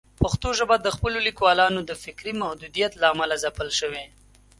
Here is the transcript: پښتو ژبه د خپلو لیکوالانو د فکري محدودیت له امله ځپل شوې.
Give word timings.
پښتو 0.21 0.49
ژبه 0.59 0.75
د 0.79 0.87
خپلو 0.95 1.17
لیکوالانو 1.27 1.79
د 1.83 1.91
فکري 2.03 2.33
محدودیت 2.41 2.91
له 3.01 3.05
امله 3.13 3.35
ځپل 3.43 3.69
شوې. 3.79 4.05